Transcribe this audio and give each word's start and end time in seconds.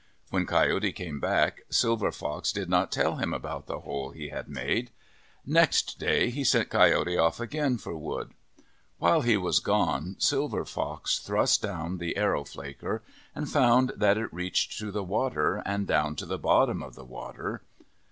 When 0.31 0.47
Coyote 0.47 0.91
came 0.93 1.19
back, 1.19 1.61
Silver 1.69 2.11
Fox 2.11 2.51
did 2.51 2.69
not 2.69 2.91
tell 2.91 3.17
him 3.17 3.35
about 3.35 3.67
the 3.67 3.81
hole 3.81 4.09
he 4.09 4.29
had 4.29 4.49
made. 4.49 4.89
Next 5.45 5.99
day 5.99 6.31
he 6.31 6.43
sent 6.43 6.71
Coyote 6.71 7.15
off 7.19 7.39
again 7.39 7.77
for 7.77 7.95
wood. 7.95 8.31
While 8.97 9.21
he 9.21 9.37
was 9.37 9.59
gone 9.59 10.15
Silver 10.17 10.65
Fox 10.65 11.19
thrust 11.19 11.61
down 11.61 11.99
the 11.99 12.17
arrow 12.17 12.45
flaker 12.45 13.03
and 13.35 13.47
found 13.47 13.91
that 13.95 14.17
it 14.17 14.33
reached 14.33 14.75
to 14.79 14.89
the 14.89 15.03
water 15.03 15.57
and 15.67 15.85
down 15.85 16.15
to 16.15 16.25
the 16.25 16.39
bottom 16.39 16.81
of 16.81 16.95
the 16.95 17.05
water. 17.05 17.61